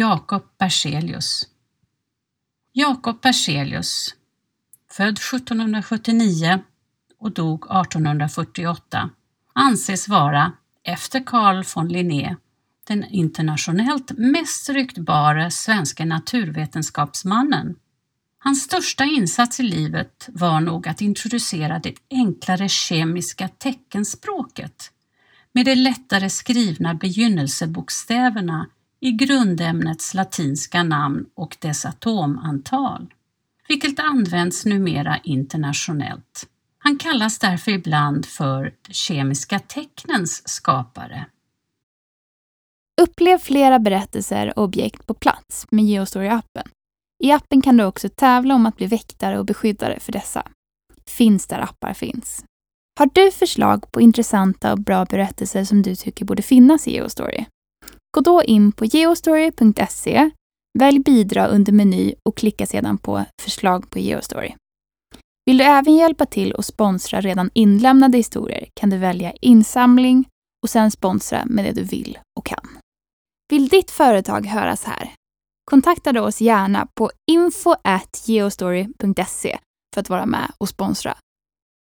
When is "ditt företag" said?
73.68-74.46